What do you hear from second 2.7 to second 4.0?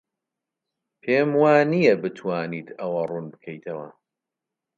ئەوە ڕوون بکەیتەوە.